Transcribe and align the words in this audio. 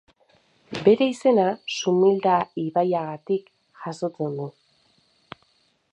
Bere 0.87 1.07
izena 1.11 1.43
Sumida 1.75 2.39
ibaiagatik 2.63 3.55
jasotzen 3.85 4.37
du. 4.41 4.49